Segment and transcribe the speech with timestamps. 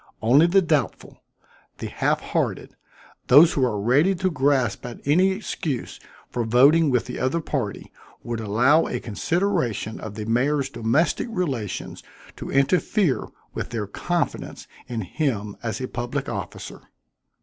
[0.19, 1.21] Only the doubtful
[1.77, 2.75] the half hearted
[3.27, 5.99] those who are ready to grasp at any excuse
[6.31, 7.91] for voting with the other party,
[8.23, 12.01] would allow a consideration of the mayor's domestic relations
[12.37, 16.81] to interfere with their confidence in him as a public officer."